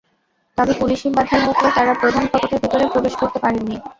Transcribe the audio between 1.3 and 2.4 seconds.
মুখে তাঁরা প্রধান